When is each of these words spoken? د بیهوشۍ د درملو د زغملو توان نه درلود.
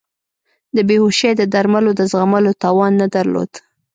د 0.75 0.77
بیهوشۍ 0.87 1.31
د 1.37 1.41
درملو 1.53 1.91
د 1.99 2.01
زغملو 2.11 2.51
توان 2.63 2.91
نه 3.01 3.07
درلود. 3.15 3.51